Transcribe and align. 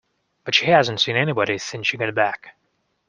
But 0.45 0.55
she 0.55 0.65
hasn't 0.65 0.99
seen 0.99 1.15
anybody 1.15 1.59
since 1.59 1.85
she 1.85 1.95
got 1.95 2.15
back. 2.15 2.55